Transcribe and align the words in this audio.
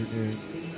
afternoon. 0.00 0.69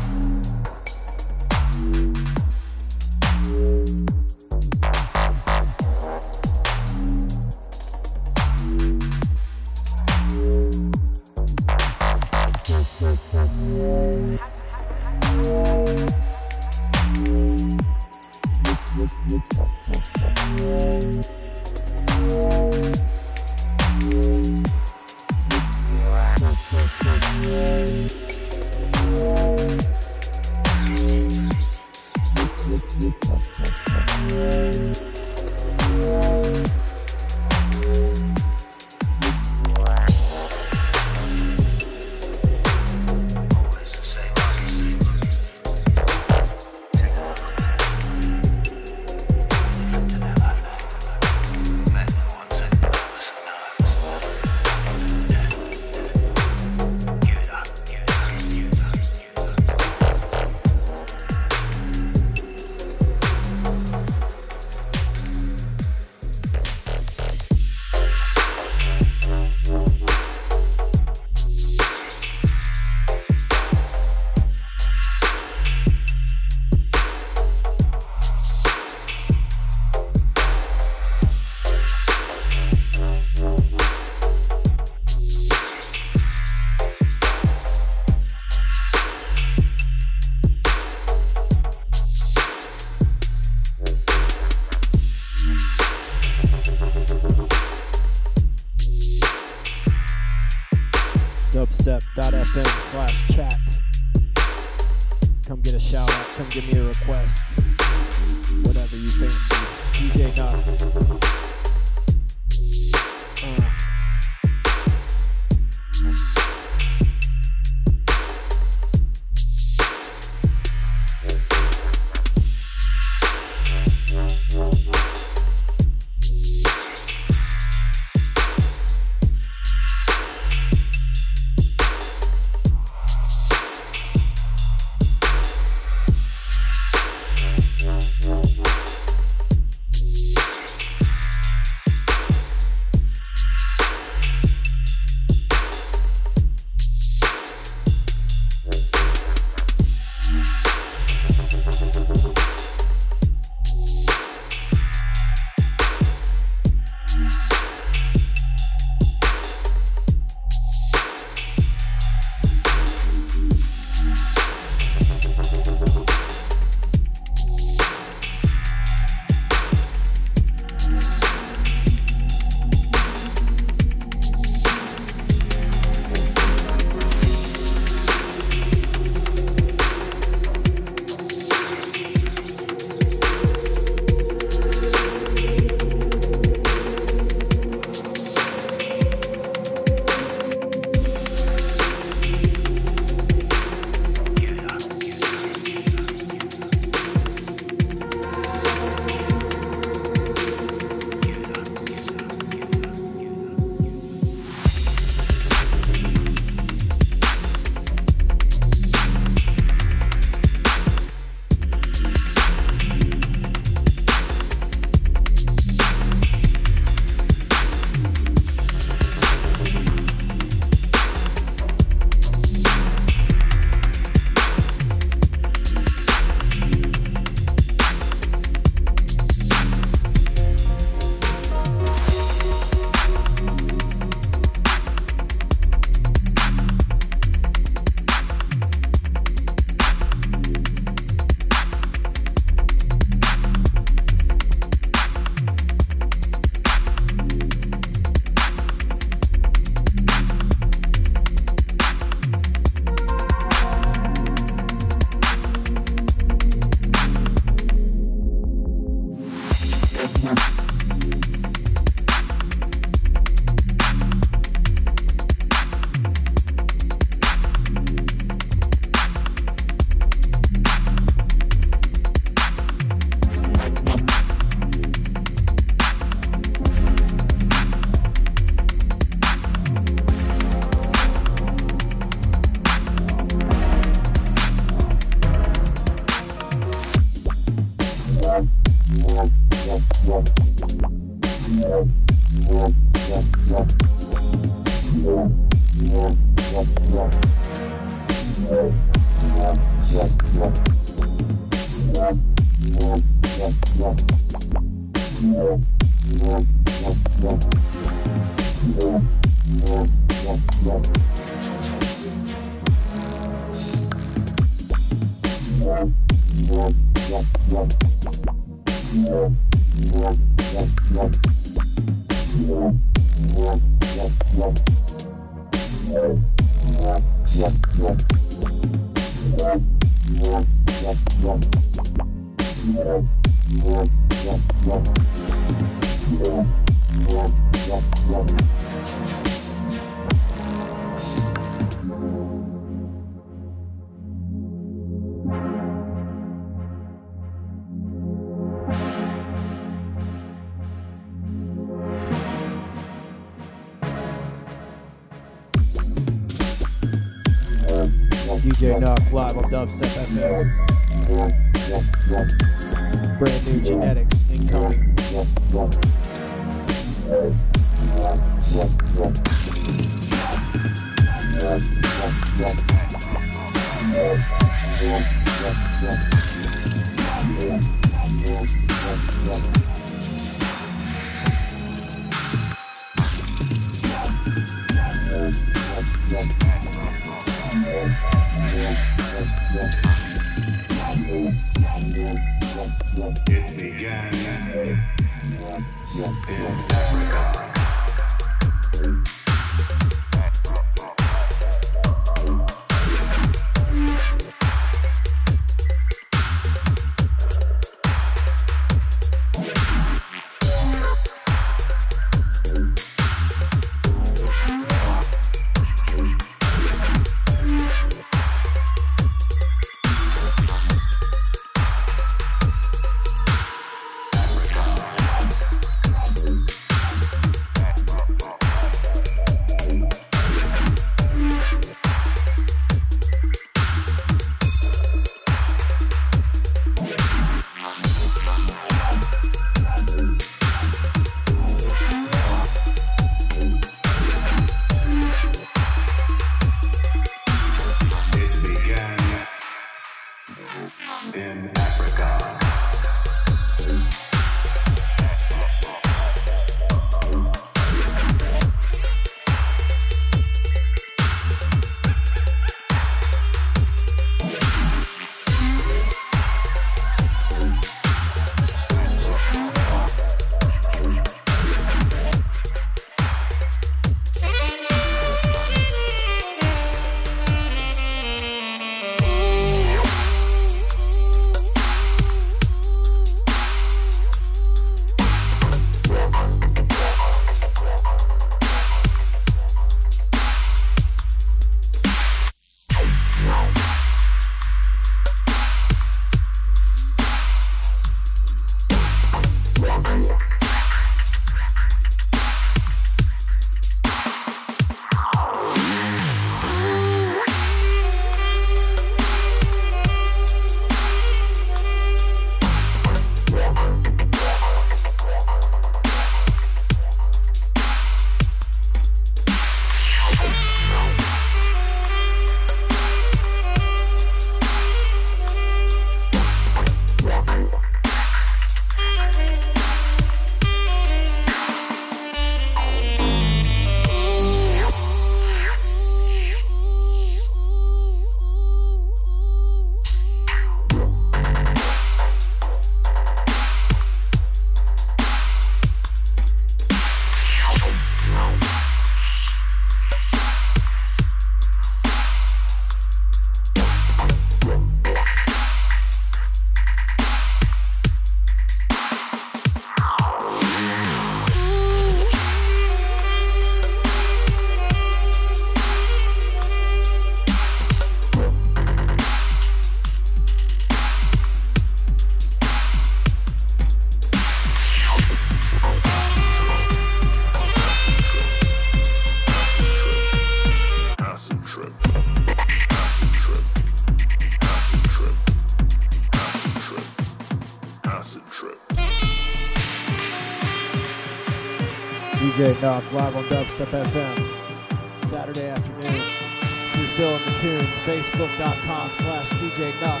DJ 592.60 592.82
Nuk 592.82 592.92
live 592.92 593.16
on 593.16 593.24
Dubstep 593.24 593.70
FM. 593.70 595.06
Saturday 595.06 595.48
afternoon. 595.48 596.02
If 596.42 596.76
you're 596.76 596.88
feeling 596.88 597.24
the 597.24 597.32
tunes, 597.40 597.76
facebook.com 597.86 598.90
slash 598.96 599.30
DJ 599.30 599.72
Nuk. 599.80 600.00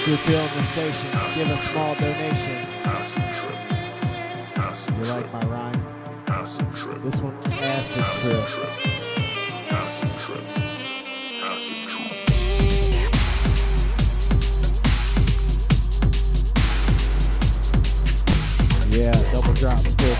If 0.00 0.08
you're 0.08 0.16
feeling 0.18 0.54
the 0.56 0.62
station, 0.62 1.10
give 1.36 1.50
a 1.50 1.56
small 1.56 1.94
donation. 1.94 2.66
You 4.98 5.04
like 5.04 5.32
my 5.32 5.40
rhyme? 5.46 5.80
This 7.04 7.20
one, 7.20 7.36
acid 7.52 8.04
trip. 8.22 8.44
Acid 9.70 10.10
trip. 10.24 10.44
Acid 11.44 11.88
trip. 11.88 12.03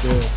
Good. 0.04 0.33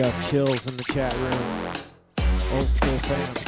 Up 0.00 0.12
chills 0.28 0.66
in 0.66 0.76
the 0.76 0.82
chat 0.82 1.14
room. 1.14 1.72
Old 2.52 2.66
school 2.66 2.98
fam. 2.98 3.43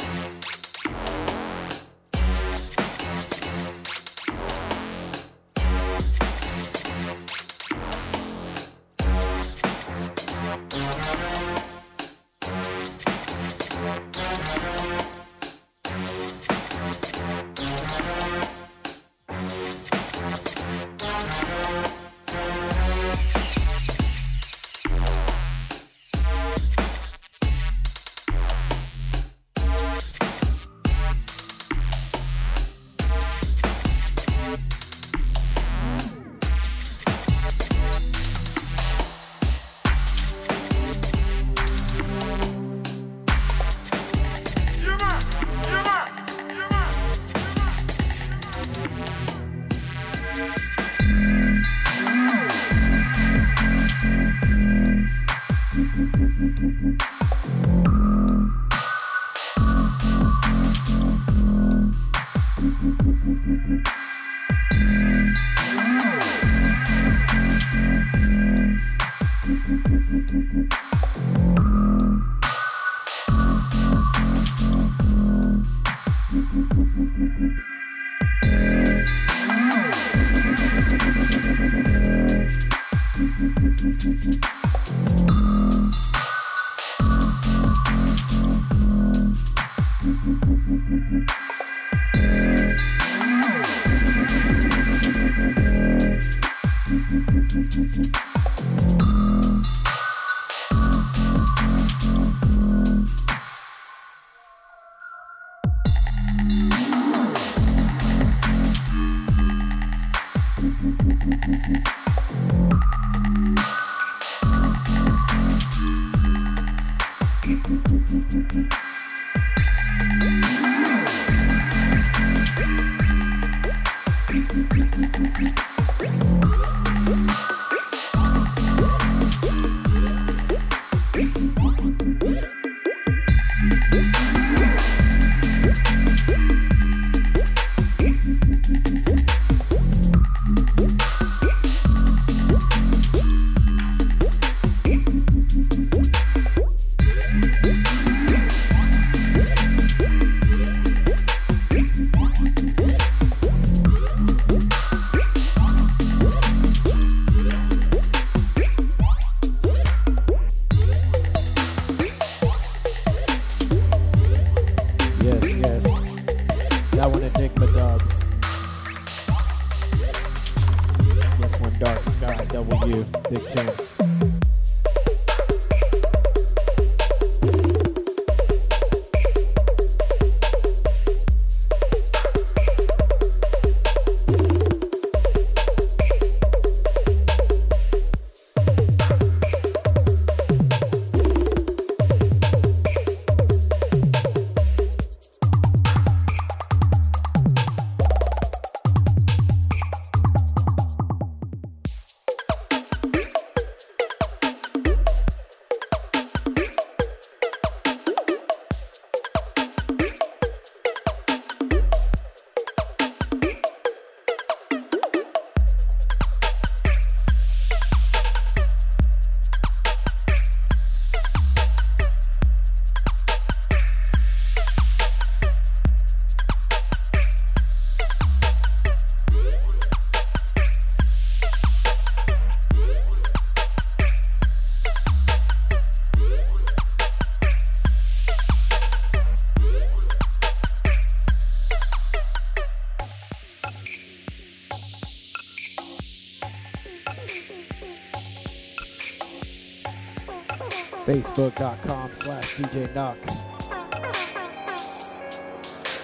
Facebook.com 251.17 252.13
slash 252.13 252.57
DJ. 252.57 252.93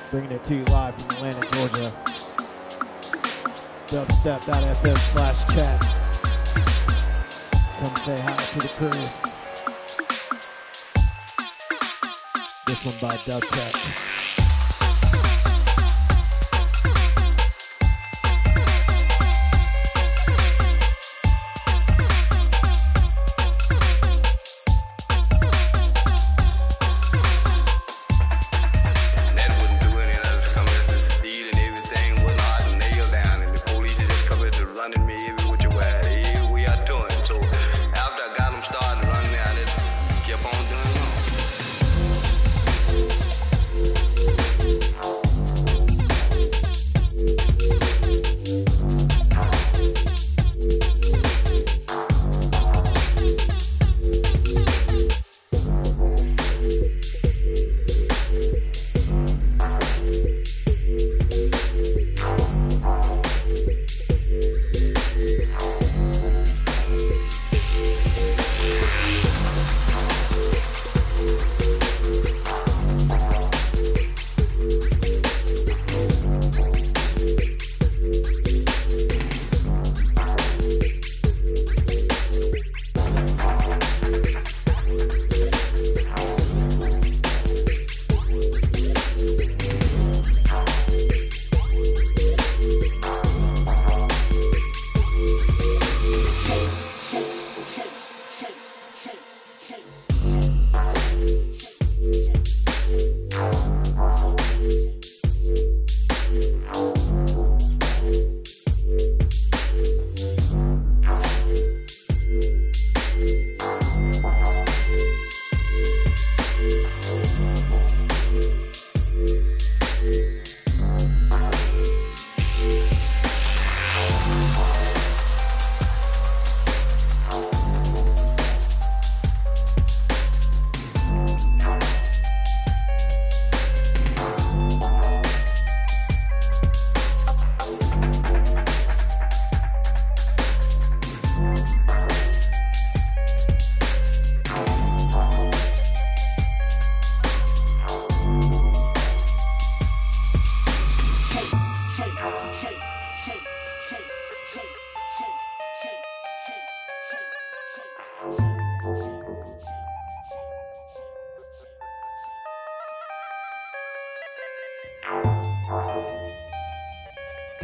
Bringing 0.09 0.31
it 0.31 0.43
to 0.43 0.55
you 0.55 0.63
live 0.65 0.95
from 0.95 1.15
Atlanta, 1.17 1.41
Georgia. 1.51 1.91
Dubstep.fm 3.89 4.97
slash 4.97 5.45
chat. 5.53 5.79
Come 7.79 7.95
say 7.97 8.17
hi 8.19 8.35
to 8.35 8.59
the 8.59 8.69
crew. 8.69 9.01
This 12.65 12.83
one 12.83 12.97
by 12.99 13.15
Dub 13.25 13.43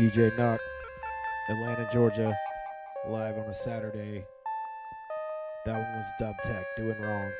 DJ 0.10 0.36
Nuk, 0.38 0.58
Atlanta, 1.52 1.88
Georgia, 1.94 2.36
live 3.10 3.38
on 3.38 3.46
a 3.46 3.54
Saturday. 3.54 4.26
That 5.68 5.74
one 5.74 5.98
was 5.98 6.06
Dub 6.20 6.36
Tech, 6.44 6.66
doing 6.78 7.00
wrong. 7.00 7.32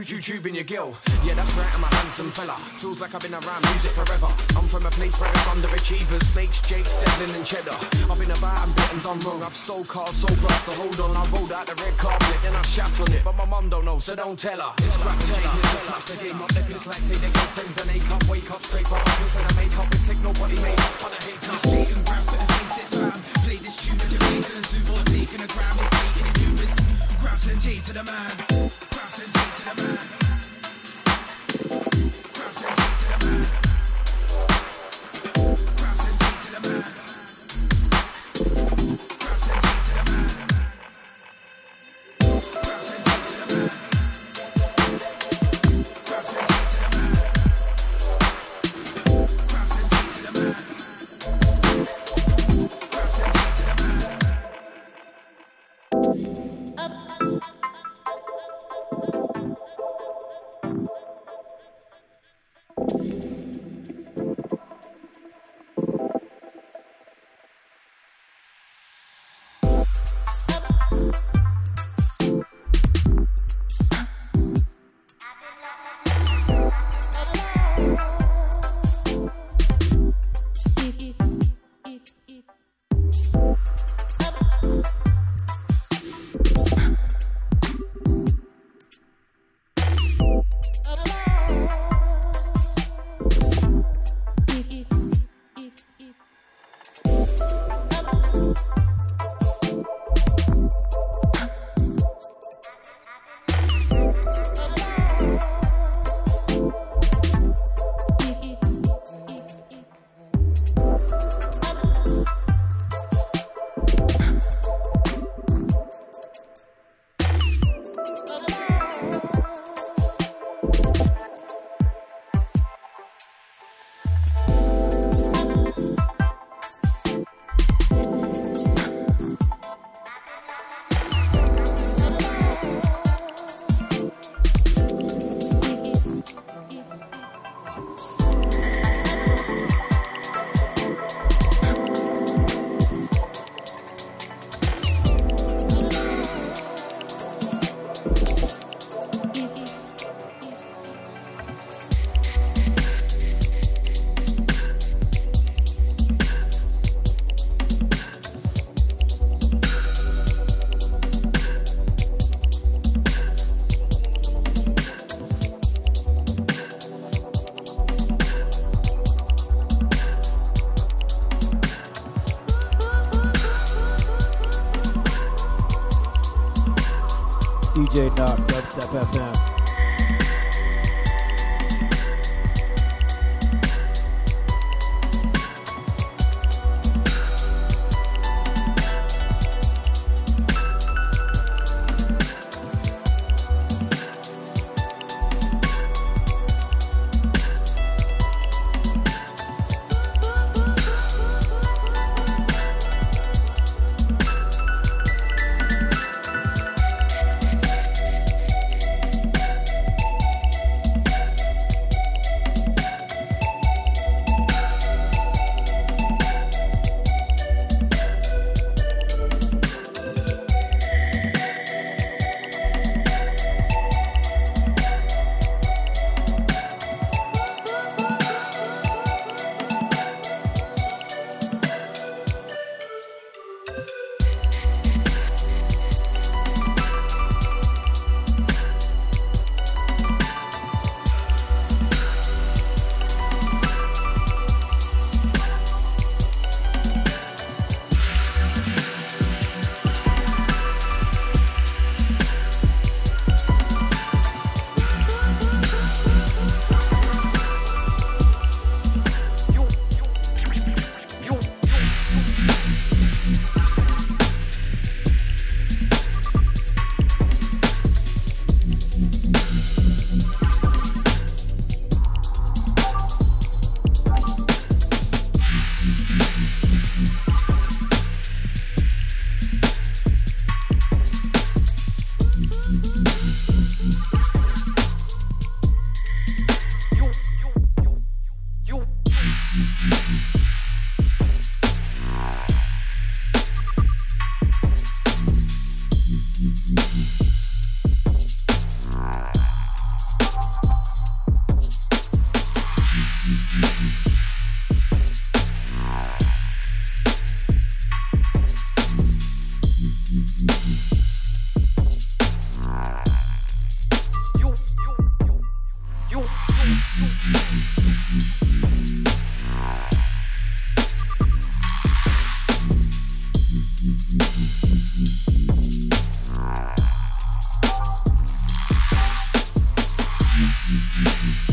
Who's 0.00 0.08
you 0.08 0.22
tubing 0.24 0.56
your 0.56 0.64
girl? 0.64 0.96
Yeah, 1.28 1.36
that's 1.36 1.52
right, 1.60 1.68
I'm 1.76 1.84
a 1.84 1.92
handsome 2.00 2.32
fella. 2.32 2.56
Feels 2.80 3.04
like 3.04 3.12
I've 3.12 3.20
been 3.20 3.36
around 3.36 3.60
music 3.68 3.92
forever. 3.92 4.32
I'm 4.56 4.64
from 4.64 4.88
a 4.88 4.92
place 4.96 5.12
where 5.20 5.28
it's 5.28 5.44
underachievers, 5.44 6.24
snakes, 6.24 6.56
jakes, 6.64 6.96
Devlin 6.96 7.28
and 7.36 7.44
cheddar. 7.44 7.76
I've 8.08 8.16
been 8.16 8.32
about 8.32 8.64
and 8.64 8.72
bitten 8.72 8.96
done 9.04 9.20
wrong. 9.28 9.44
I've 9.44 9.52
stole 9.52 9.84
cars, 9.84 10.16
sold 10.16 10.40
glass 10.40 10.64
to 10.64 10.72
hold 10.72 10.96
on. 11.04 11.12
I 11.12 11.20
rolled 11.36 11.52
out 11.52 11.68
the 11.68 11.76
red 11.84 11.92
carpet, 12.00 12.40
then 12.40 12.56
I 12.56 12.64
shat 12.64 12.96
on 12.96 13.12
it. 13.12 13.20
But 13.20 13.36
my 13.36 13.44
mum 13.44 13.68
don't 13.68 13.84
know, 13.84 14.00
so 14.00 14.16
don't 14.16 14.40
tell 14.40 14.56
her. 14.56 14.72
It's 14.80 14.96
crap 14.96 15.20
teller. 15.20 15.52
Smash 15.84 16.08
the 16.08 16.16
game 16.16 16.40
up, 16.40 16.48
they 16.56 16.64
piss 16.64 16.88
like 16.88 17.04
say 17.04 17.20
they 17.20 17.32
got 17.36 17.48
friends 17.52 17.76
and 17.84 17.88
they 17.92 18.00
can't 18.00 18.24
wake 18.24 18.48
up 18.48 18.64
straight. 18.64 18.88
But 18.88 19.04
I 19.04 19.12
make 19.12 19.36
up 19.36 19.84
makeup, 19.84 19.88
it's 19.92 20.08
sick, 20.08 20.18
nobody 20.24 20.56
made 20.64 20.80
up. 20.80 20.96
But 21.04 21.12
I 21.12 21.20
hate 21.28 21.44
this 21.44 21.60
street 21.60 21.92
and 21.92 22.00
grab 22.08 22.24
for 22.24 22.40
the 22.40 22.48
face 22.48 22.76
it 22.80 22.88
fam. 22.88 23.12
Play 23.44 23.60
this 23.60 23.76
tune 23.84 24.00
at 24.00 24.08
the 24.08 24.18
reason, 24.32 24.64
zoo 24.64 24.80
or 24.96 25.04
taking 25.12 25.44
a 25.44 25.48
gram, 25.52 25.76
it's 25.76 25.92
making 25.92 26.24
a 26.24 26.32
new 26.40 26.52
Grabs 27.20 27.44
and 27.52 27.60
J 27.60 27.84
to 27.84 27.92
the 27.92 28.04
man. 28.08 28.49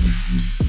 Mm-hmm. 0.07 0.66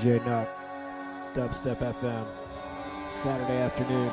DJ 0.00 0.18
Nuk, 0.24 0.48
Dubstep 1.34 1.76
FM, 1.76 2.26
Saturday 3.10 3.60
afternoon. 3.60 4.10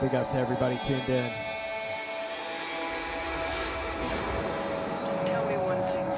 Big 0.00 0.14
up 0.14 0.30
to 0.30 0.38
everybody 0.38 0.78
tuned 0.86 1.06
in. 1.06 1.30
Tell 5.26 5.44
me 5.44 5.56
one 5.58 5.82
thing, 5.90 6.08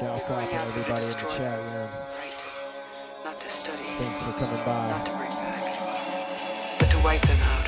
Shouts 0.00 0.30
out 0.30 0.48
to 0.48 0.56
everybody 0.62 1.04
in 1.04 1.12
the 1.12 1.28
chat 1.36 1.58
room. 1.58 1.90
Right. 2.18 2.34
Not 3.22 3.36
to 3.36 3.50
study. 3.50 3.82
Thanks 3.82 4.22
for 4.22 4.32
coming 4.32 4.56
Not 4.56 5.04
by. 5.04 5.10
to 5.10 5.16
bring 5.18 5.28
back. 5.28 6.78
But 6.78 6.90
to 6.90 6.98
wipe 7.00 7.26
them 7.26 7.42
out. 7.42 7.59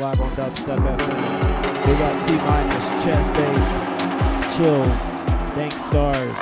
Live 0.00 0.20
on 0.22 0.30
Dubstep 0.30 0.78
FM. 0.78 1.84
Big 1.84 2.00
up 2.00 2.26
T 2.26 2.34
minus, 2.36 2.88
chest 3.04 3.30
bass, 3.34 4.56
chills, 4.56 5.10
dank 5.54 5.72
stars. 5.72 6.36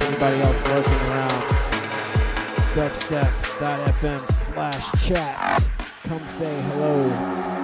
Anybody 0.00 0.40
else 0.40 0.64
lurking 0.64 0.94
around? 0.94 1.42
Dubstep.fm 2.74 4.32
slash 4.32 5.06
chat. 5.06 5.62
Come 6.04 6.26
say 6.26 6.58
hello. 6.62 7.55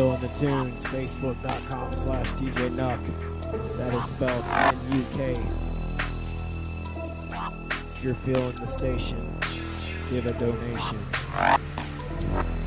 Feeling 0.00 0.20
the 0.20 0.28
tunes, 0.28 0.82
facebook.com 0.82 1.92
slash 1.92 2.30
DJ 2.30 2.70
Nuk. 2.70 3.76
That 3.76 3.92
is 3.92 4.04
spelled 4.04 4.42
N-U-K. 4.48 5.38
If 7.68 8.00
you're 8.02 8.14
feeling 8.14 8.54
the 8.54 8.66
station, 8.66 9.18
give 10.08 10.24
a 10.24 10.32
donation. 10.32 10.98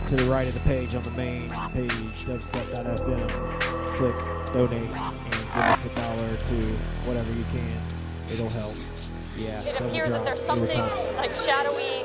To 0.09 0.15
the 0.15 0.25
right 0.29 0.47
of 0.47 0.53
the 0.53 0.59
page 0.59 0.93
on 0.93 1.01
the 1.01 1.09
main 1.09 1.49
page, 1.71 1.89
dubstep.fm, 1.89 3.59
click 3.95 4.53
donate 4.53 4.91
and 4.91 5.17
give 5.25 5.57
us 5.57 5.85
a 5.85 5.89
dollar 5.89 6.33
or 6.33 6.37
two, 6.37 6.75
whatever 7.05 7.33
you 7.33 7.45
can. 7.51 7.81
It'll 8.31 8.47
help. 8.49 8.75
Yeah. 9.35 9.63
It 9.63 9.81
appears 9.81 10.09
that 10.09 10.23
there's 10.23 10.45
something 10.45 10.77
like 11.17 11.31
shadowy 11.31 12.02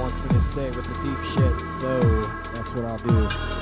wants 0.00 0.22
me 0.22 0.30
to 0.30 0.40
stay 0.40 0.70
with 0.70 0.86
the 0.86 0.94
deep 1.04 1.22
shit, 1.24 1.68
so 1.68 2.00
that's 2.54 2.72
what 2.72 2.86
I'll 2.86 2.96
do. 2.96 3.59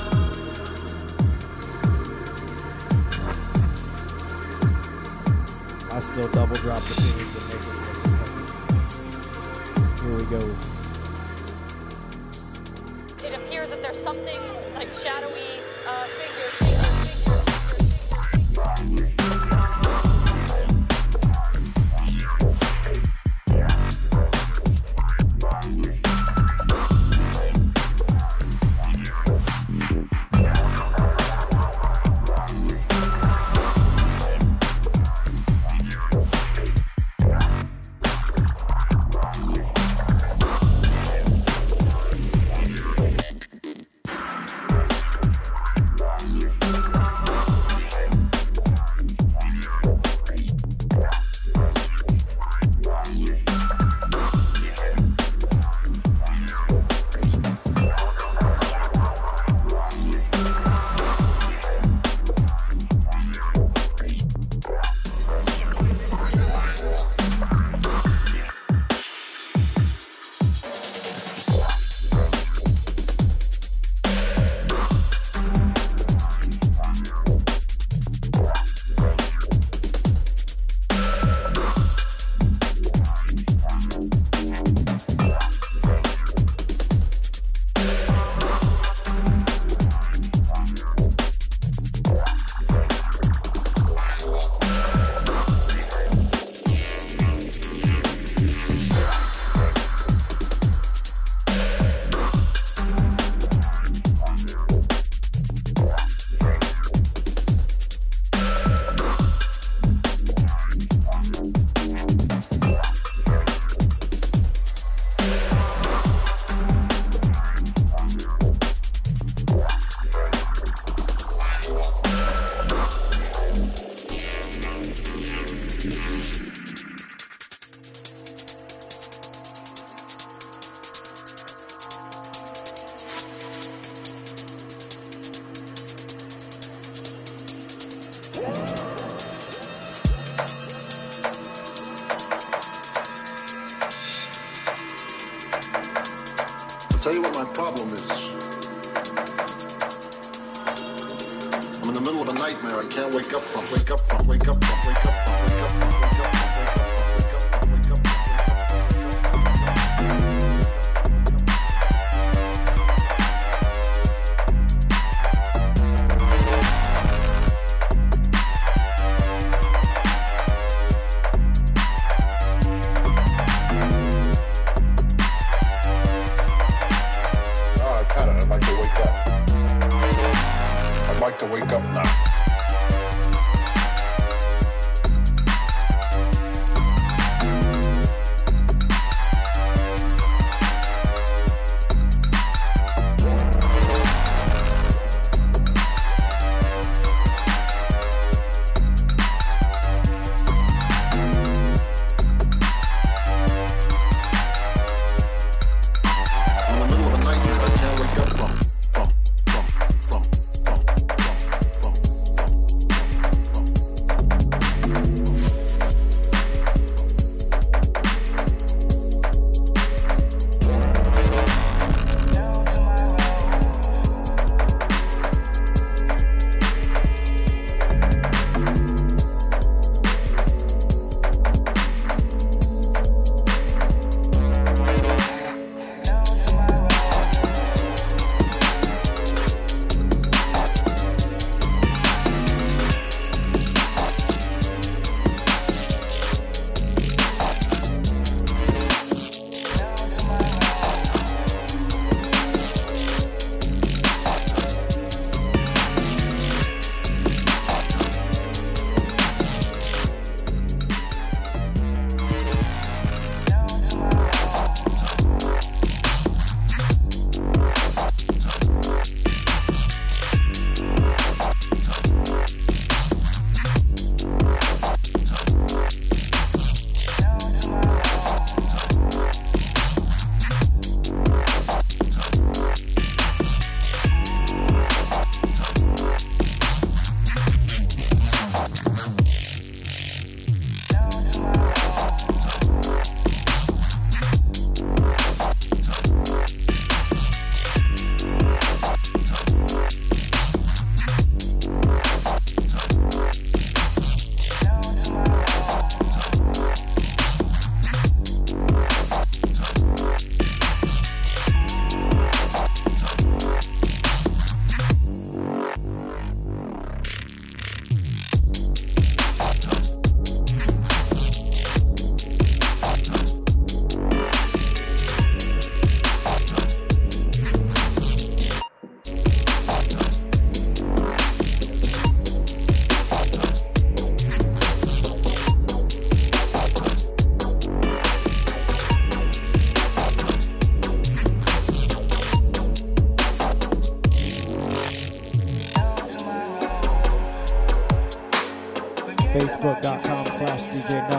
Facebook.com 350.89 351.09
slash 351.09 351.18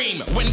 When 0.00 0.49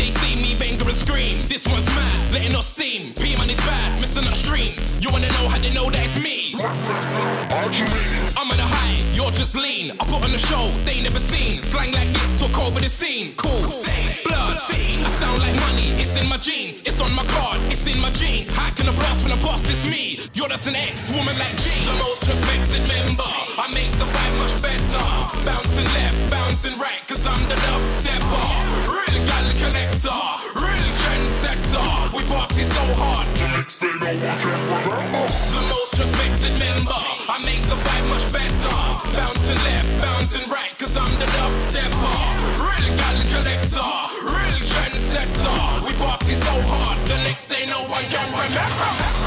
no 47.78 47.88
one 47.90 48.04
can 48.06 48.32
remember. 48.32 49.27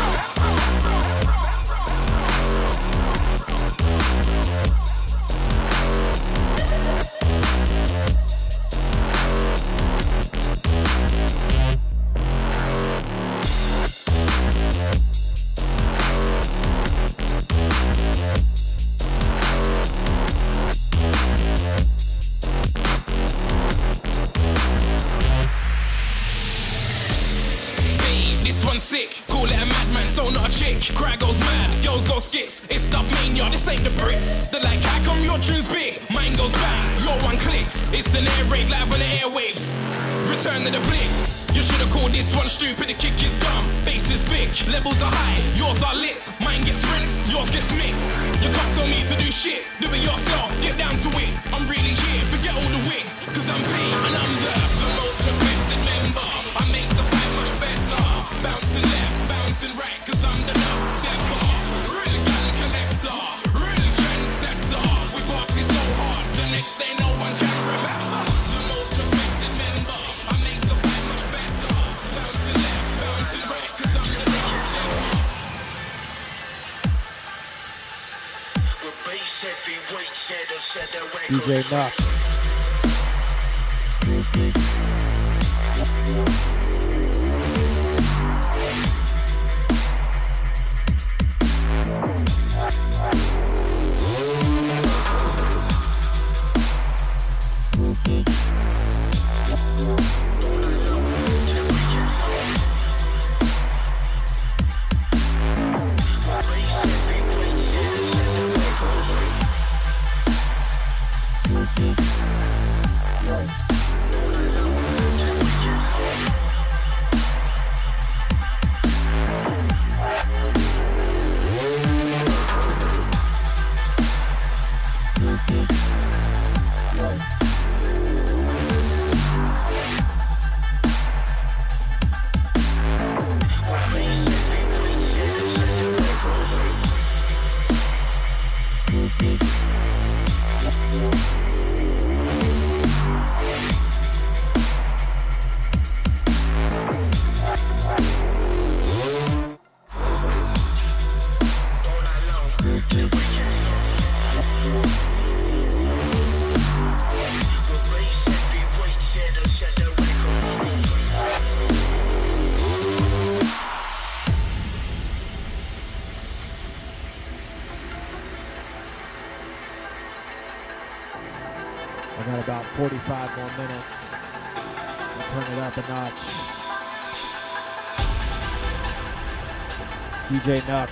DJ 180.41 180.57
Nuk, 180.69 180.89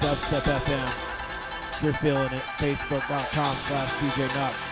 Dubstep 0.00 0.42
FM. 0.42 0.84
If 1.70 1.82
you're 1.82 1.92
feeling 1.94 2.32
it, 2.34 2.42
facebook.com 2.58 3.56
slash 3.56 3.90
DJ 3.92 4.28
Nuk. 4.28 4.69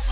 you. 0.00 0.11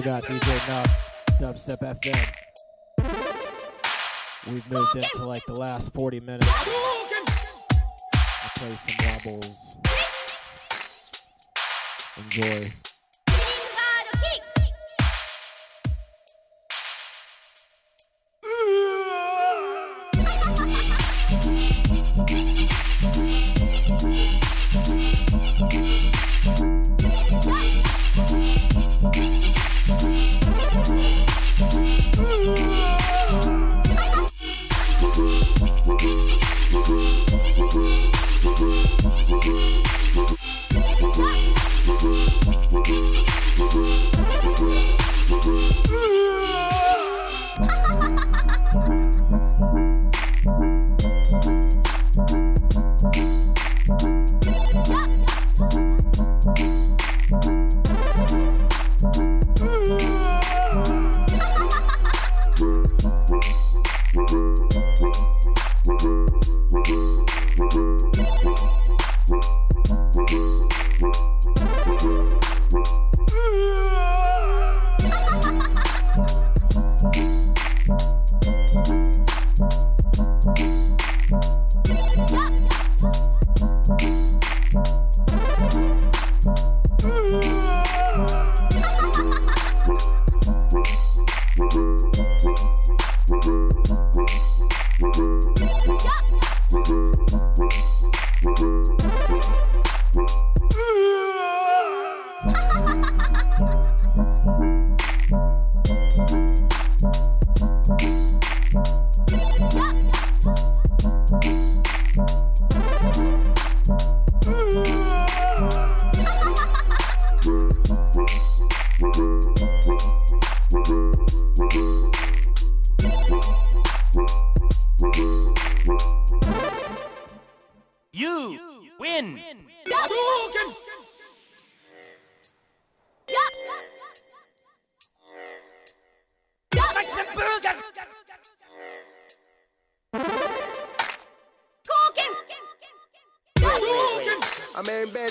Still 0.00 0.12
got 0.14 0.24
DJ 0.24 0.56
Nuk, 0.66 0.88
Dubstep 1.38 1.80
FM. 2.00 2.24
We've 4.50 4.72
moved 4.72 4.96
into 4.96 5.26
like 5.26 5.42
the 5.46 5.52
last 5.52 5.92
40 5.92 6.20
minutes. 6.20 6.48
I'll 8.14 8.50
play 8.56 8.74
some 8.76 8.96
wobbles. 9.06 9.76
Enjoy. 12.16 12.89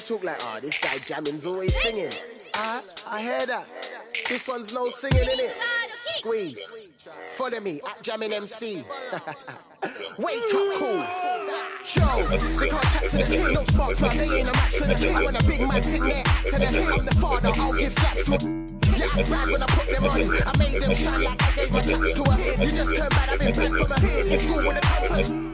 Talk 0.10 0.24
like, 0.24 0.38
oh, 0.42 0.60
this 0.60 0.80
guy 0.80 0.98
jamming's 1.06 1.46
always 1.46 1.76
singing. 1.84 2.10
I, 2.56 2.82
I 3.08 3.22
hear 3.22 3.46
that. 3.46 3.70
This 4.28 4.48
one's 4.48 4.74
no 4.74 4.90
singing, 4.90 5.22
innit? 5.22 5.54
Squeeze. 5.98 6.74
Follow 7.34 7.60
me 7.60 7.80
at 7.88 8.02
Jamming 8.02 8.34
MC. 8.34 8.78
Wake 10.18 10.42
up, 10.52 10.74
cool. 10.80 11.06
Yo, 11.94 12.26
they 12.58 12.70
can't 12.70 12.84
chat 12.90 13.04
to 13.12 13.18
the 13.18 13.24
king, 13.24 13.54
no 13.54 13.64
sparks, 13.66 14.02
man. 14.02 14.18
They 14.18 14.40
ain't 14.40 14.50
a 14.50 14.52
match 14.52 14.74
to 14.78 14.84
the 14.86 14.96
king. 14.96 15.14
When 15.14 15.36
a 15.36 15.44
big 15.44 15.62
man 15.62 15.82
ting 15.84 16.02
there, 16.02 16.24
to 16.24 16.58
the 16.58 16.66
king, 16.66 16.88
I'm 16.92 17.06
the 17.06 17.16
father. 17.16 17.52
I'll 17.54 17.78
give 17.78 17.92
slaps 17.92 18.24
to 18.24 18.32
yeah, 18.98 19.24
bad 19.30 19.50
when 19.52 19.62
I 19.62 19.68
put 19.68 19.90
them 19.90 20.04
on. 20.06 20.12
I 20.12 20.58
made 20.58 20.82
them 20.82 20.96
shine 20.96 21.24
like 21.24 21.44
I 21.44 21.56
gave 21.56 21.72
my 21.72 21.82
chance 21.82 22.14
to 22.14 22.24
a 22.24 22.34
hit. 22.34 22.60
You 22.60 22.72
just 22.72 22.96
turned 22.96 23.10
bad, 23.12 23.30
I've 23.30 23.40
been 23.40 23.54
bent 23.54 23.76
from 23.76 23.92
a 23.92 24.00
head. 24.00 24.26
In 24.26 24.40
school 24.40 24.58
with 24.58 24.78
a 24.78 24.82
compass. 24.82 25.49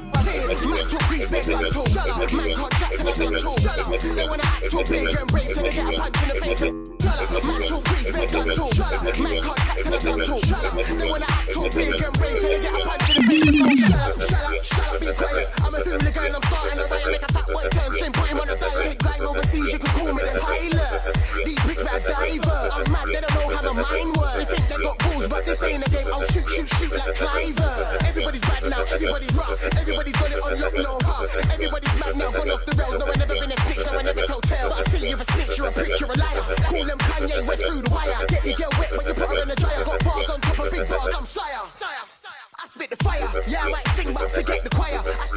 Man 0.64 0.88
talk 0.88 1.04
grease, 1.10 1.28
big 1.28 1.46
gun 1.46 1.72
talk. 1.72 1.88
Shut 1.90 2.10
up, 2.10 2.32
man 2.32 2.50
can't 2.56 2.72
chat 2.80 2.92
to 2.92 3.04
the 3.04 3.12
gun. 3.12 3.60
Shut 3.60 3.80
up, 3.80 3.90
they 4.00 4.28
wanna 4.28 4.46
act 4.46 4.72
too 4.72 4.84
big 4.88 5.16
and 5.16 5.28
brave 5.28 5.52
till 5.54 5.64
they 5.64 5.72
get 5.72 5.90
a 5.90 6.00
punch 6.00 6.22
in 6.22 6.28
the 6.30 6.36
face. 6.42 6.60
Shut 6.60 7.20
up, 7.26 7.44
man 7.46 7.62
talk 7.68 7.84
grease, 7.86 8.12
big 8.12 8.30
gun 8.32 8.48
talk. 8.56 8.74
Shut 8.74 8.94
up, 8.94 9.04
man 9.04 9.38
can't 9.44 9.60
chat 9.66 9.78
to 9.84 9.90
the 9.90 10.00
gun. 10.00 10.20
Shut 10.46 10.64
up, 10.66 10.74
they 10.76 11.10
wanna 11.10 11.26
act 11.28 11.50
too 11.52 11.68
big 11.76 12.02
and 12.02 12.14
brave 12.16 12.40
till 12.40 12.50
they 12.50 12.62
get 12.62 12.74
a 12.74 12.82
punch 12.86 13.10
in 13.10 13.16
the 13.16 13.32
face. 13.36 13.86
Shut 13.86 14.00
up, 14.00 14.16
shut 14.22 14.44
up, 14.46 14.64
shut 14.64 14.88
up, 14.88 15.00
be 15.02 15.08
quiet. 15.12 15.48
I'm 15.66 15.76
a 15.76 15.80
hooligan, 15.84 16.36
I'm 16.36 16.44
starting 16.46 16.80
a 16.80 16.86
riot, 16.86 17.10
make 17.12 17.26
a 17.26 17.30
fat 17.36 17.48
boy 17.52 17.66
turn 17.76 17.92
slim, 17.96 18.12
put 18.16 18.28
him 18.32 18.40
on 18.40 18.50
a 18.50 18.56
diet. 18.56 18.84
Take 18.86 19.00
grind 19.00 19.24
overseas, 19.26 19.68
you 19.74 19.80
can 19.80 19.92
call 19.96 20.14
me 20.14 20.24
the 20.24 20.40
pilot. 20.40 21.02
These 21.46 21.62
bricks 21.66 21.84
bad 21.84 22.02
diver. 22.06 22.62
I'm 22.72 22.92
mad, 22.92 23.08
they 23.12 23.22
don't 23.22 23.34
know 23.36 23.48
how 23.54 23.62
the 23.62 23.74
mind 23.76 24.12
works. 24.18 24.38
They 24.40 24.46
think 24.46 24.66
they 24.66 24.80
got 24.84 24.98
balls, 25.00 25.28
but 25.28 25.44
this 25.44 25.62
ain't 25.64 25.86
a 25.86 25.90
game. 25.90 26.08
I'll 26.10 26.26
shoot, 26.26 26.48
shoot, 26.48 26.70
shoot 26.80 26.92
like 26.96 27.14
Cliver. 27.16 27.74
Everybody's 28.08 28.42
bad 28.42 28.65
everybody's 28.96 29.36
rough. 29.36 29.60
Everybody's 29.76 30.16
got 30.16 30.32
it 30.32 30.40
on 30.40 30.56
lock, 30.56 30.74
no 30.74 30.98
huff. 31.04 31.28
Everybody's 31.52 31.96
mad 32.00 32.16
now, 32.16 32.32
gone 32.32 32.50
off 32.50 32.66
the 32.66 32.76
rails. 32.80 32.98
No, 32.98 33.06
I 33.06 33.16
never 33.20 33.36
been 33.36 33.52
a 33.52 33.58
snitch, 33.68 33.84
no, 33.86 33.92
I 33.92 34.04
never 34.04 34.24
told 34.26 34.44
tales. 34.44 34.72
But 34.72 34.80
I 34.80 34.84
see 34.92 35.10
you're 35.10 35.20
a 35.20 35.24
snitch, 35.24 35.58
you're 35.58 35.68
a 35.68 35.72
prick, 35.72 36.00
you're 36.00 36.12
a 36.12 36.18
liar. 36.18 36.44
Call 36.72 36.86
them 36.86 37.00
Kanye 37.00 37.48
West 37.48 37.64
through 37.68 37.82
the 37.84 37.92
wire. 37.92 38.26
Get 38.28 38.46
your 38.46 38.56
girl 38.56 38.74
wet 38.80 38.92
when 38.96 39.06
you 39.08 39.14
put 39.14 39.28
her 39.30 39.42
in 39.44 39.48
the 39.52 39.56
dryer. 39.56 39.84
Got 39.84 40.04
bars 40.04 40.30
on 40.30 40.40
top 40.42 40.60
of 40.60 40.72
big 40.72 40.88
bars, 40.88 41.14
I'm 41.14 41.26
sire. 41.26 41.68
I 42.56 42.68
spit 42.68 42.90
the 42.90 43.00
fire. 43.04 43.28
Yeah, 43.48 43.68
I 43.68 43.70
might 43.70 43.88
sing, 44.00 44.14
but 44.14 44.32
forget 44.32 44.64
the 44.64 44.72
choir. 44.72 45.00
I 45.04 45.28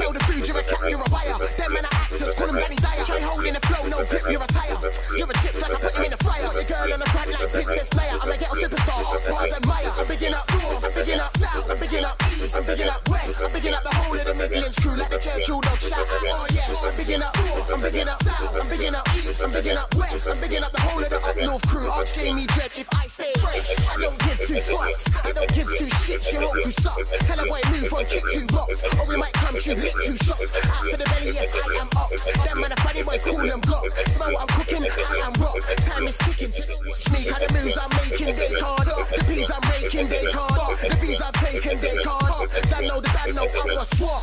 up 13.58 13.64
bigging 13.64 13.74
up 13.74 13.82
the 13.82 13.96
whole 13.96 14.14
of 14.14 14.24
the 14.24 14.34
Midlands 14.38 14.78
crew 14.78 14.94
like 14.94 15.10
the 15.10 15.18
Churchill 15.18 15.60
dog 15.60 15.80
shout 15.80 16.06
out. 16.06 16.22
Oh 16.30 16.46
yes, 16.54 16.70
I'm 16.78 16.94
bigging 16.94 17.22
up 17.22 17.34
North, 17.42 17.74
I'm 17.74 17.80
bigging 17.82 18.08
up 18.08 18.22
South, 18.22 18.54
I'm 18.54 18.68
bigging 18.70 18.94
up 18.94 19.08
East, 19.18 19.42
I'm 19.42 19.50
bigging 19.50 19.76
up 19.76 19.94
West, 19.94 20.28
I'm 20.28 20.38
bigging 20.40 20.62
up 20.62 20.72
the 20.72 20.82
whole 20.82 21.02
of 21.02 21.10
the 21.10 21.18
up 21.18 21.36
North 21.42 21.66
crew. 21.66 21.90
Ask 21.90 22.14
Jamie 22.14 22.46
Dread 22.54 22.70
if 22.78 22.88
I 22.94 23.06
stay 23.06 23.32
fresh. 23.42 23.74
I 23.90 23.96
don't 23.98 24.18
give 24.22 24.38
two 24.46 24.62
fucks, 24.62 25.04
I 25.26 25.32
don't 25.32 25.52
give 25.54 25.68
two 25.74 25.90
shits. 26.06 26.30
Your 26.32 26.42
whole 26.46 26.54
crew 26.54 26.70
sucks. 26.70 27.10
Tell 27.26 27.40
a 27.40 27.46
boy 27.50 27.62
move 27.74 27.90
on, 27.94 28.04
kick 28.06 28.22
two 28.30 28.46
blocks, 28.46 28.78
or 28.94 29.06
we 29.10 29.16
might 29.16 29.34
come 29.34 29.58
to 29.58 29.70
lick 29.74 29.94
two 30.06 30.16
shots. 30.22 30.54
After 30.62 30.96
the 30.96 31.06
belly, 31.10 31.34
yes 31.34 31.50
I 31.50 31.82
am 31.82 31.88
ox. 31.98 32.30
Them 32.46 32.62
man, 32.62 32.70
the 32.70 32.78
funny 32.86 33.02
boys 33.02 33.24
call 33.26 33.42
them 33.42 33.60
glock. 33.66 33.90
Smell 34.06 34.32
what 34.38 34.42
I'm 34.46 34.50
cooking, 34.54 34.86
I 34.86 35.14
am 35.26 35.34
rock. 35.42 35.58
Time 35.82 36.06
is 36.06 36.18
ticking, 36.18 36.52
so 36.54 36.62
don't 36.62 36.84
watch 36.86 37.10
me. 37.10 37.26
How 37.26 37.42
the 37.42 37.50
moves 37.58 37.74
I'm 37.74 37.90
making, 38.06 38.38
they 38.38 38.54
can't. 38.54 38.86
The 38.86 39.18
peas 39.26 39.50
I'm 39.50 39.64
making, 39.66 40.06
they 40.06 40.24
can't. 40.30 40.78
The 40.78 40.96
peas 41.02 41.18
I'm 41.18 41.37
taking, 41.60 41.78
they 41.78 42.02
can't. 42.02 42.50
That 42.70 42.82
know, 42.86 43.00
the 43.00 43.08
dad 43.08 43.34
know, 43.34 43.46
I'm 43.46 43.78
a 43.78 43.84
swap. 43.84 44.22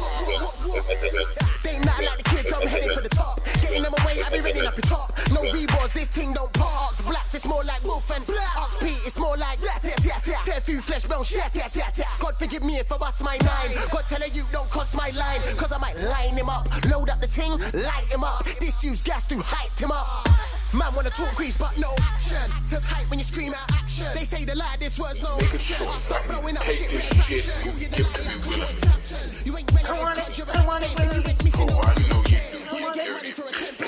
They 1.63 1.79
not 1.79 1.99
like 1.99 2.17
the 2.17 2.29
kids, 2.29 2.53
I'm 2.53 2.67
heading 2.67 2.89
for 2.95 3.01
the 3.01 3.09
top. 3.09 3.43
Getting 3.61 3.83
them 3.83 3.93
away, 3.93 4.21
I 4.25 4.29
be 4.31 4.39
ready 4.39 4.65
up 4.65 4.75
the 4.75 4.81
top. 4.81 5.11
No 5.31 5.41
V-bars, 5.41 5.93
this 5.93 6.07
thing 6.07 6.33
don't 6.33 6.51
pop. 6.53 6.91
Ox 6.91 7.01
blacks, 7.01 7.33
it's 7.35 7.47
more 7.47 7.63
like 7.63 7.83
wolf 7.83 8.09
and 8.11 8.25
black. 8.25 8.57
Ox 8.57 8.75
Pete, 8.77 9.01
it's 9.05 9.19
more 9.19 9.37
like 9.37 9.59
black, 9.61 9.83
yeah, 9.83 9.95
yeah, 10.03 10.19
yeah. 10.25 10.41
Tear 10.45 10.61
few 10.61 10.81
flesh 10.81 11.05
bone, 11.05 11.23
shit, 11.23 11.49
yeah, 11.53 11.67
yeah, 11.73 11.89
yeah. 11.95 12.05
God 12.19 12.35
forgive 12.35 12.63
me 12.63 12.77
if 12.77 12.91
I 12.91 12.97
bust 12.97 13.23
my 13.23 13.37
nine. 13.41 13.71
God 13.91 14.03
tell 14.07 14.21
her 14.21 14.27
you 14.33 14.43
don't 14.51 14.69
cross 14.69 14.95
my 14.95 15.09
line, 15.11 15.41
cause 15.57 15.71
I 15.71 15.77
might 15.79 16.01
line 16.01 16.35
him 16.35 16.49
up. 16.49 16.67
Load 16.89 17.09
up 17.09 17.21
the 17.21 17.27
ting, 17.27 17.51
light 17.81 18.07
him 18.11 18.23
up. 18.23 18.45
This 18.59 18.83
use 18.83 19.01
gas 19.01 19.27
to 19.27 19.39
hype 19.39 19.77
him 19.79 19.91
up. 19.91 20.54
Man 20.73 20.93
wanna 20.93 21.09
talk 21.09 21.33
crease, 21.35 21.57
but 21.57 21.77
no 21.77 21.93
action. 22.01 22.37
Just 22.69 22.85
hype 22.87 23.09
when 23.09 23.19
you 23.19 23.25
scream 23.25 23.53
out 23.53 23.71
action. 23.71 24.07
They 24.13 24.25
say 24.25 24.45
the 24.45 24.55
lie, 24.55 24.75
this 24.79 24.99
was 24.99 25.21
no 25.21 25.37
action. 25.53 25.77
Stop 25.99 26.25
blowing 26.27 26.57
up 26.57 26.63
shit 26.63 26.91
with 26.91 27.19
action. 27.19 27.53
Who 27.63 27.71
you 27.79 27.87
the 27.87 28.03
liar? 28.03 28.37
You 28.57 28.63
ain't 28.63 28.79
Samson. 28.79 29.45
You 29.45 29.57
ain't 29.57 29.71
ready. 29.71 29.87
I 29.87 30.03
want 30.03 30.19
it. 30.19 30.39
I 30.53 30.65
want 30.65 30.83
it. 30.83 30.91
You 30.91 31.05
ain't. 31.05 31.11
I 31.11 31.11
know 31.11 31.17
you 31.17 32.23
do. 32.23 32.35
Wanna 32.73 32.95
get 32.95 33.09
ready 33.13 33.31
for 33.31 33.43
a 33.43 33.51
temper. 33.51 33.85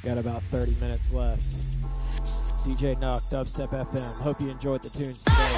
Got 0.05 0.17
about 0.19 0.43
30 0.51 0.75
minutes 0.79 1.11
left. 1.11 1.41
DJ 2.63 2.95
Nuk, 2.97 3.21
Dubstep 3.31 3.69
FM. 3.69 4.21
Hope 4.21 4.39
you 4.39 4.49
enjoyed 4.49 4.83
the 4.83 4.89
tunes 4.89 5.23
today. 5.23 5.49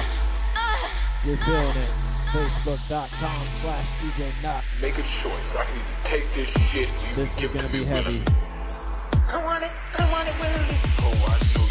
You're 1.26 1.36
feeling 1.36 1.68
it. 1.68 1.90
Facebook.com 2.32 3.44
slash 3.52 3.86
DJ 4.00 4.30
Nuk. 4.42 4.62
Make 4.82 4.94
a 4.94 5.02
choice. 5.02 5.54
I 5.56 5.64
can 5.64 5.80
take 6.02 6.32
this 6.32 6.48
shit. 6.70 6.90
you 6.90 7.14
This 7.16 7.38
is 7.42 7.50
gonna 7.50 7.68
be 7.68 7.84
heavy. 7.84 8.22
willingly. 8.22 8.32
I 9.28 9.44
want 9.44 9.62
it. 9.64 9.70
I 9.98 10.10
want 10.10 10.28
it 10.28 10.34
willingly. 10.40 10.76
Oh, 11.00 11.12
I 11.28 11.58
know 11.58 11.67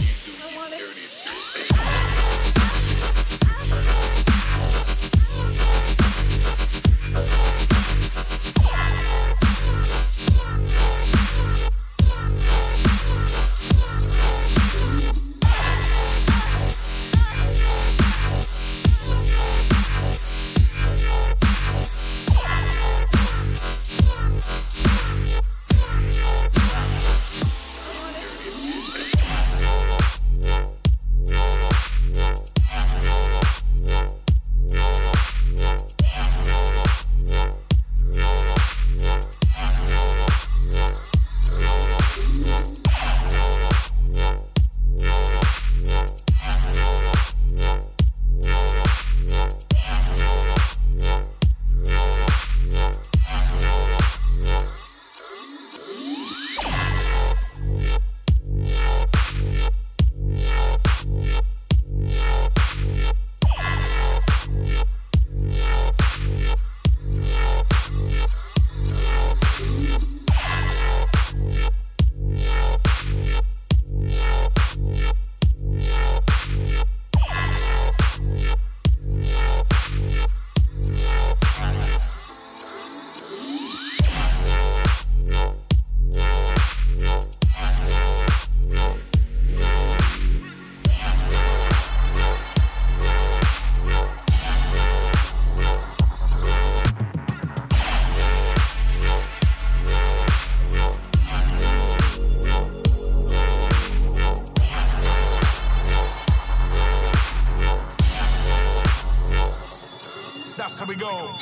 we 110.87 110.95
go. 110.95 111.33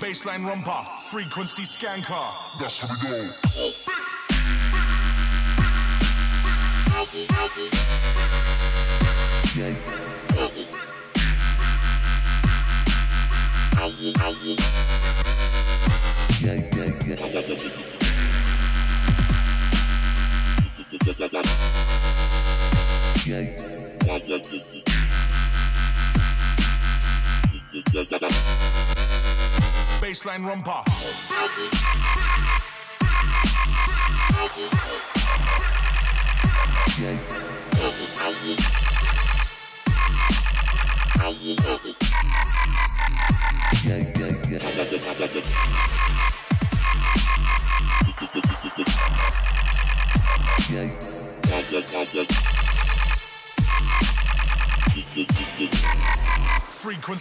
Baseline 0.00 0.44
rumper, 0.44 0.84
frequency 1.08 1.64
scanker. 1.64 2.14
That's 2.58 2.80
how 2.80 2.92
we 2.92 3.00
go. 3.00 3.45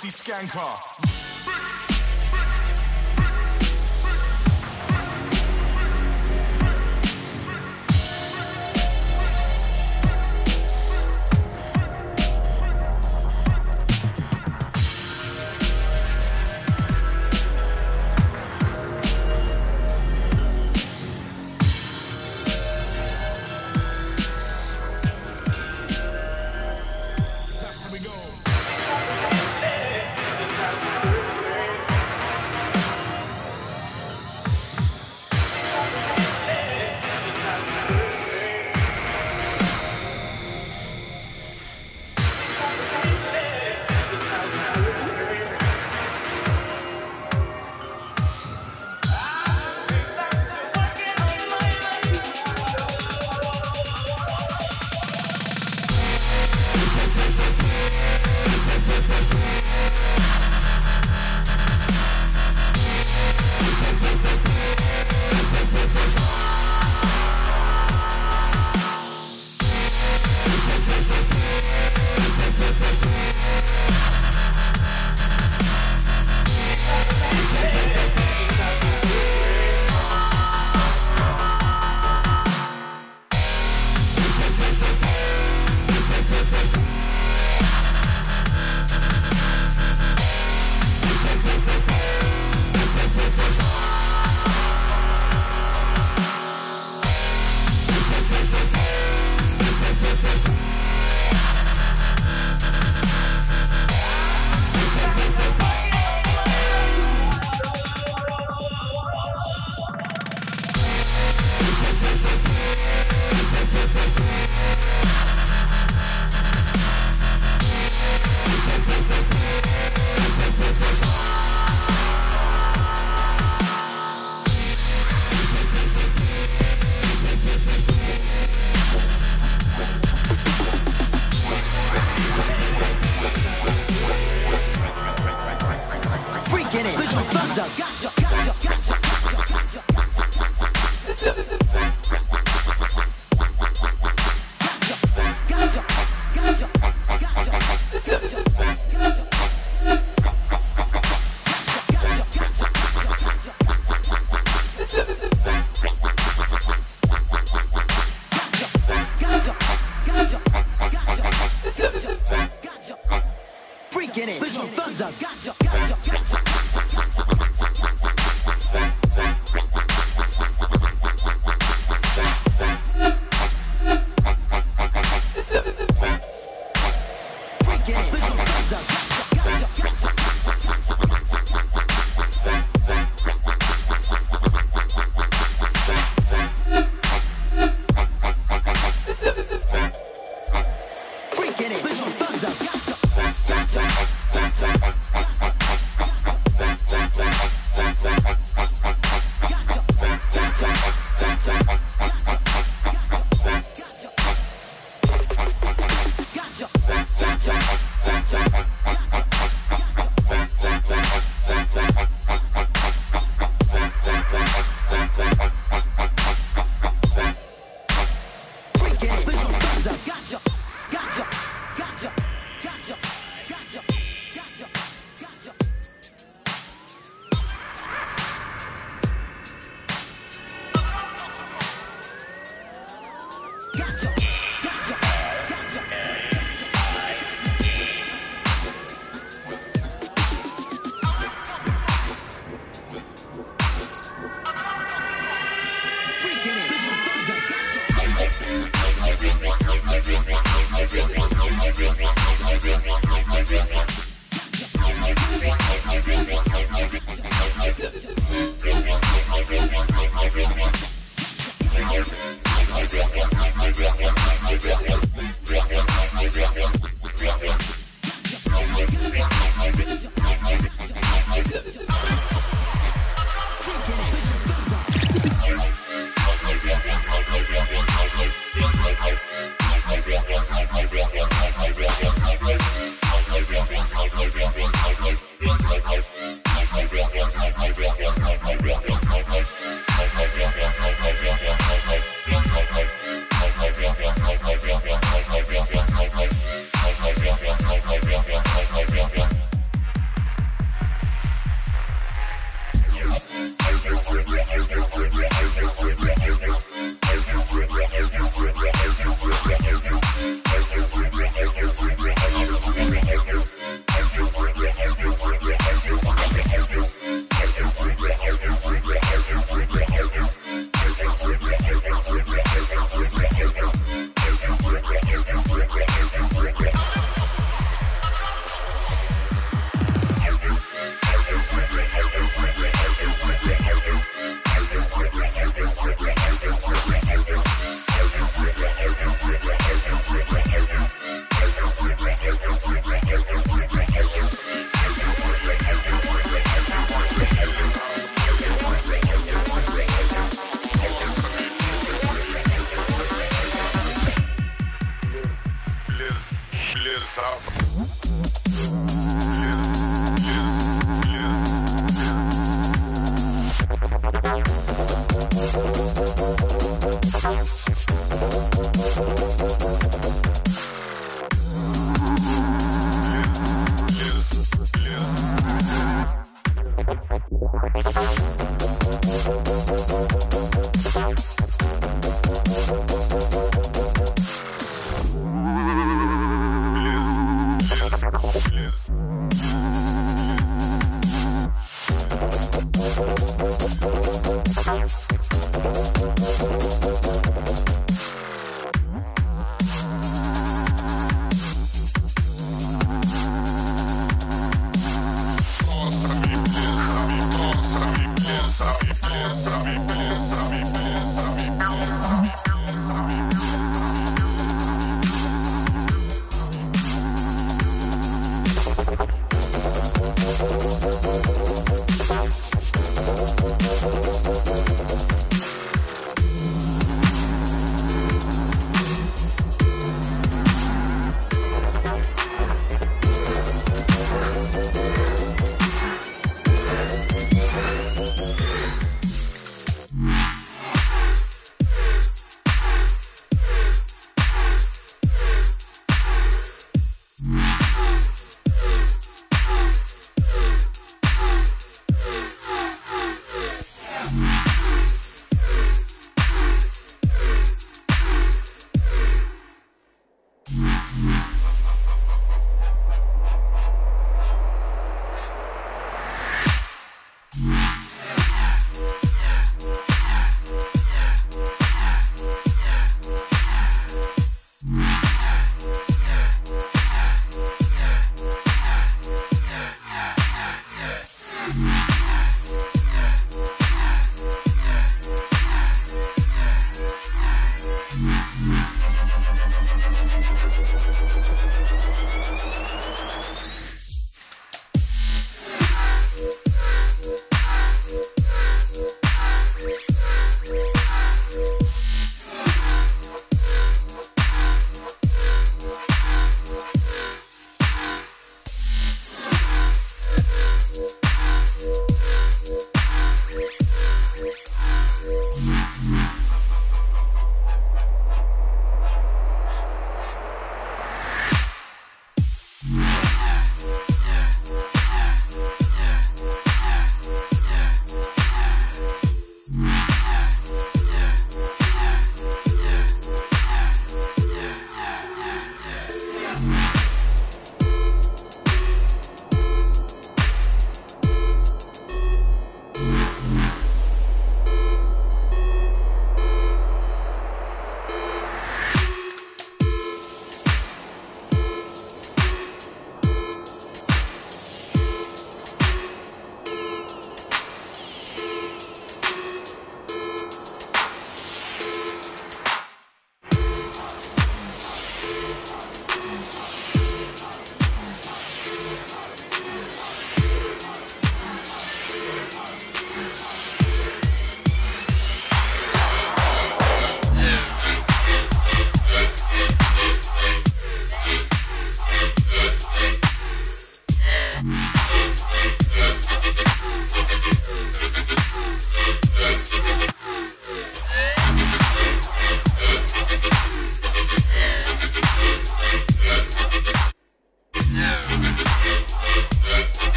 Frequency 0.00 0.08
scanker. 0.08 1.09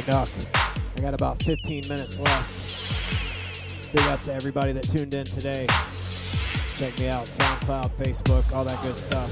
DJ 0.00 0.12
Nuk. 0.12 0.28
I 0.96 1.00
got 1.00 1.14
about 1.14 1.42
15 1.42 1.84
minutes 1.88 2.18
left. 2.18 3.92
Big 3.92 4.04
up 4.06 4.22
to 4.22 4.32
everybody 4.32 4.72
that 4.72 4.84
tuned 4.84 5.12
in 5.14 5.24
today. 5.24 5.66
Check 6.76 6.98
me 6.98 7.08
out, 7.08 7.26
SoundCloud, 7.26 7.90
Facebook, 7.96 8.50
all 8.54 8.64
that 8.64 8.80
good 8.82 8.96
stuff. 8.96 9.30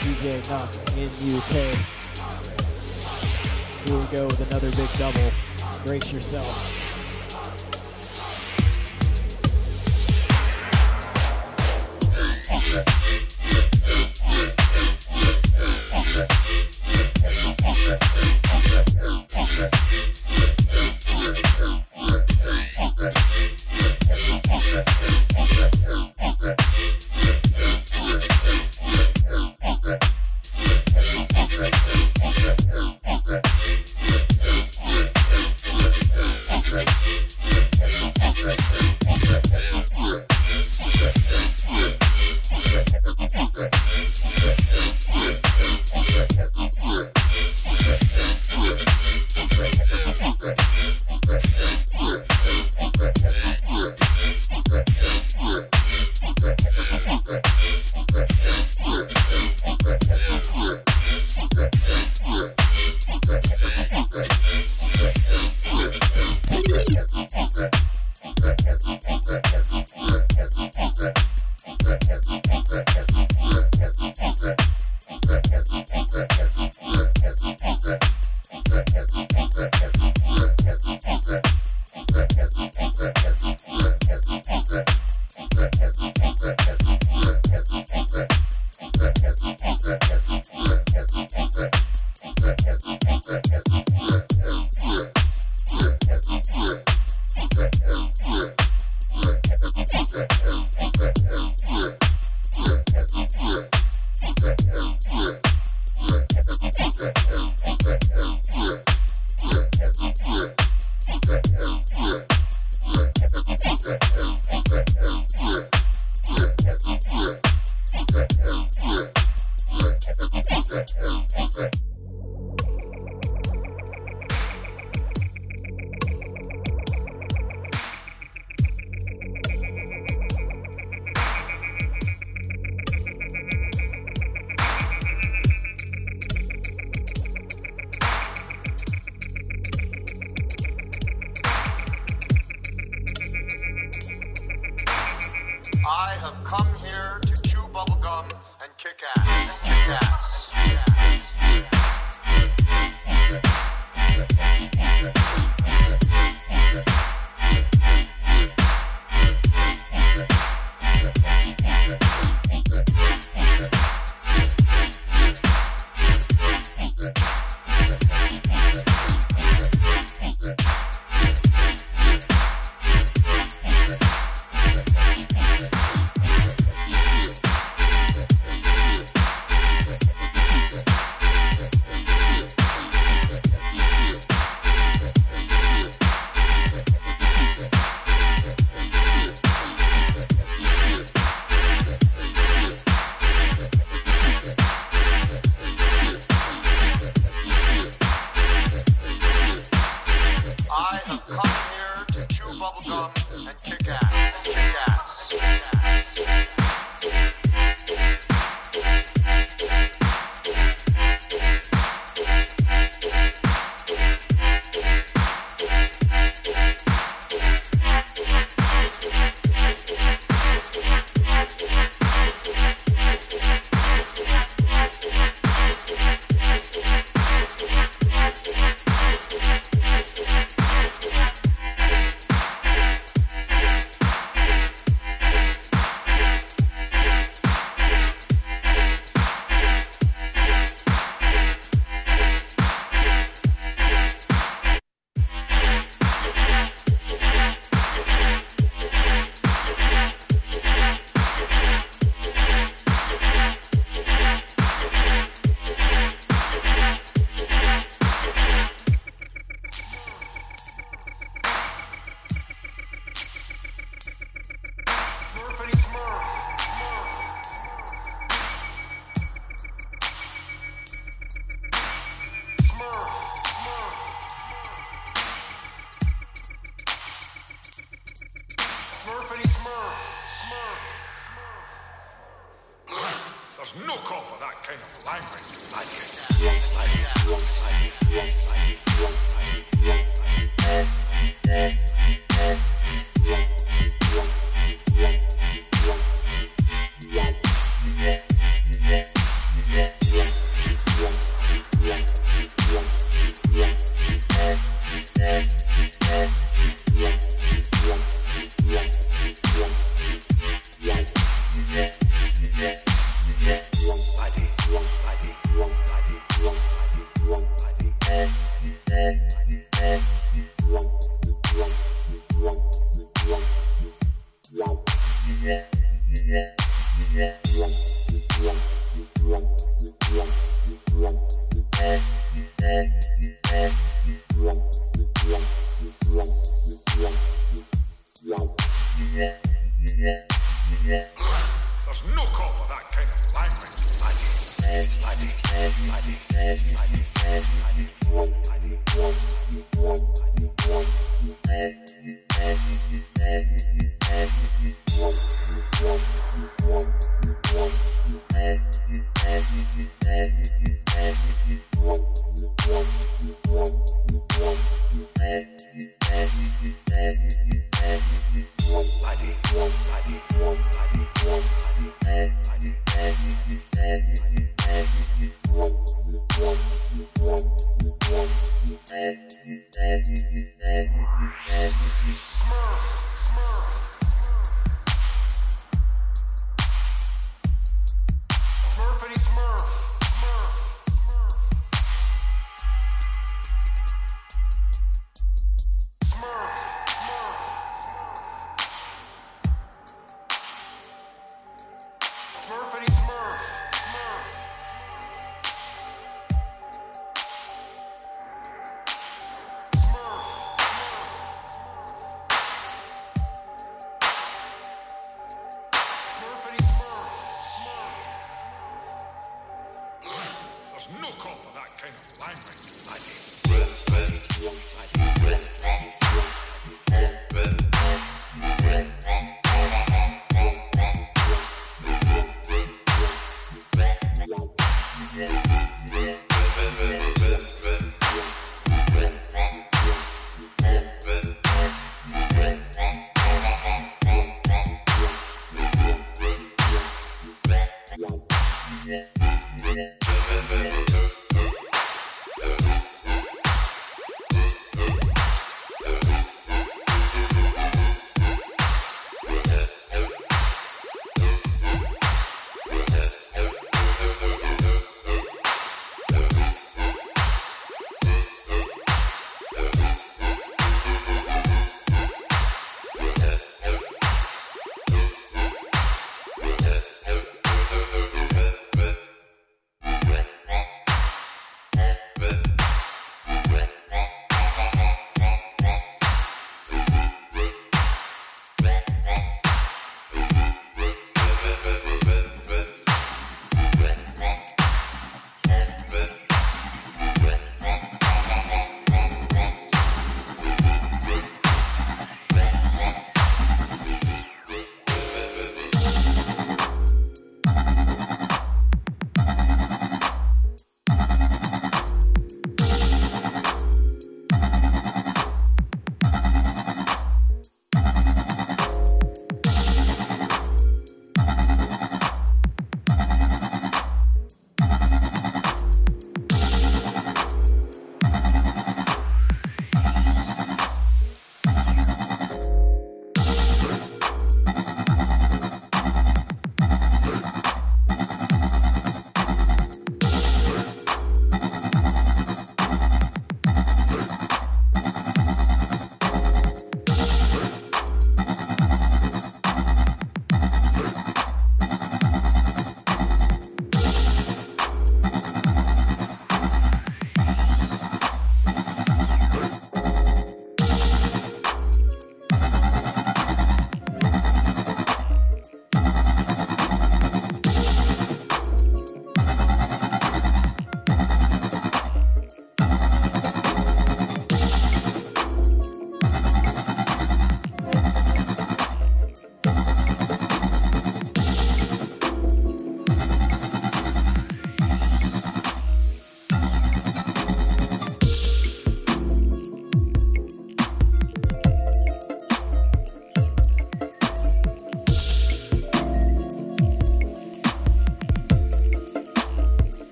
DJ 0.00 0.42
Nuk 0.48 0.68
in 0.98 1.08
UK. 1.36 1.74
Here 3.86 3.98
we 3.98 4.06
go 4.14 4.26
with 4.26 4.50
another 4.50 4.70
big 4.72 4.90
double. 4.98 5.30
Brace 5.84 6.12
yourself. 6.12 6.83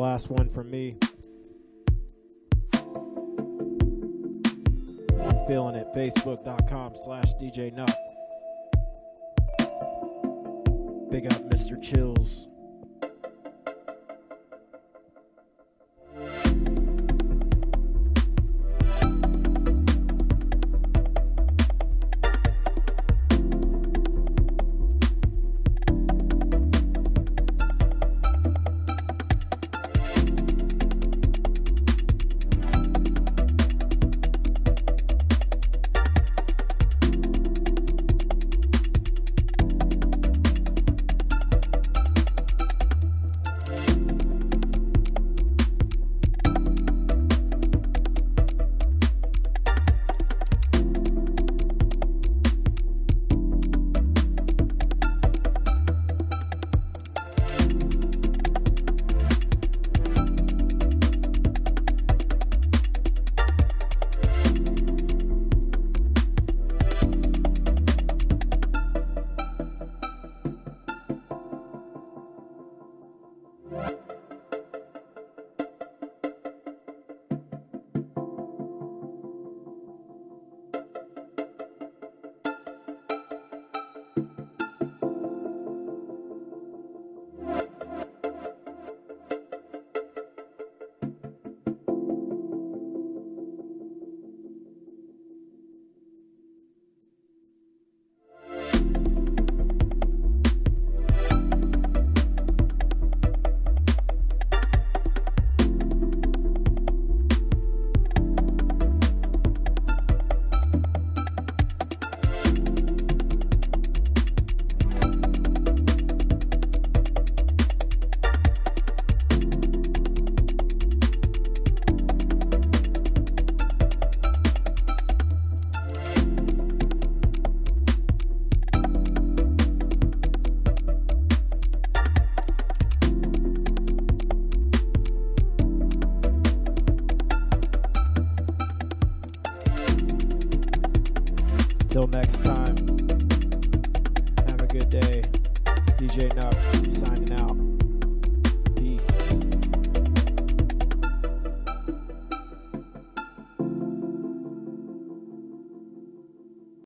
Last 0.00 0.30
one 0.30 0.48
from 0.48 0.70
me. 0.70 0.92
I'm 5.12 5.46
feeling 5.46 5.74
it. 5.74 5.88
Facebook.com 5.94 6.94
slash 6.96 7.34
DJ 7.34 7.76
Nuk. 7.76 7.92
Big 11.10 11.26
up 11.26 11.42
Mr. 11.50 11.78
Chills. 11.82 12.49